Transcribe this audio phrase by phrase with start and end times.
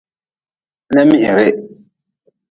[0.93, 1.55] Lemihirih.